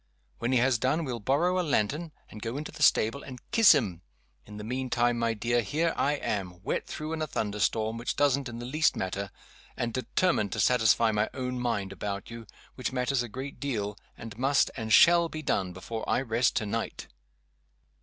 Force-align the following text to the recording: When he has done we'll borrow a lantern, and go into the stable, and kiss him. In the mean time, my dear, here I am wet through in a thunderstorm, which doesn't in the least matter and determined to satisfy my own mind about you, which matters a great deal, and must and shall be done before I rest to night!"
When 0.39 0.51
he 0.51 0.57
has 0.57 0.79
done 0.79 1.05
we'll 1.05 1.19
borrow 1.19 1.59
a 1.59 1.61
lantern, 1.61 2.11
and 2.27 2.41
go 2.41 2.57
into 2.57 2.71
the 2.71 2.81
stable, 2.81 3.21
and 3.21 3.39
kiss 3.51 3.75
him. 3.75 4.01
In 4.47 4.57
the 4.57 4.63
mean 4.63 4.89
time, 4.89 5.19
my 5.19 5.35
dear, 5.35 5.61
here 5.61 5.93
I 5.95 6.13
am 6.13 6.59
wet 6.63 6.87
through 6.87 7.13
in 7.13 7.21
a 7.21 7.27
thunderstorm, 7.27 7.99
which 7.99 8.15
doesn't 8.15 8.49
in 8.49 8.57
the 8.57 8.65
least 8.65 8.95
matter 8.95 9.29
and 9.77 9.93
determined 9.93 10.53
to 10.53 10.59
satisfy 10.59 11.11
my 11.11 11.29
own 11.35 11.59
mind 11.59 11.91
about 11.91 12.31
you, 12.31 12.47
which 12.73 12.91
matters 12.91 13.21
a 13.21 13.29
great 13.29 13.59
deal, 13.59 13.95
and 14.17 14.35
must 14.39 14.71
and 14.75 14.91
shall 14.91 15.29
be 15.29 15.43
done 15.43 15.71
before 15.71 16.03
I 16.09 16.21
rest 16.23 16.55
to 16.55 16.65
night!" 16.65 17.07